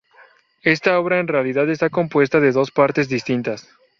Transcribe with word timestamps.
Esta 0.63 0.99
obra 0.99 1.19
en 1.19 1.27
realidad 1.27 1.69
está 1.69 1.91
compuesta 1.91 2.39
de 2.39 2.51
dos 2.53 2.71
partes 2.71 3.07
distintas. 3.07 3.69